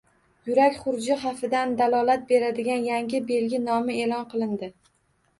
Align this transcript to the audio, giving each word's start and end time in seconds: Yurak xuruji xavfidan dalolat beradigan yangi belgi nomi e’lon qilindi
Yurak 0.47 0.77
xuruji 0.83 1.17
xavfidan 1.25 1.75
dalolat 1.81 2.23
beradigan 2.31 2.87
yangi 2.87 3.19
belgi 3.27 3.59
nomi 3.67 3.99
e’lon 4.07 4.25
qilindi 4.33 4.71